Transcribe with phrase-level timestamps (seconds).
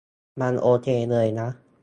[0.41, 1.47] มันโอเคเลยนะ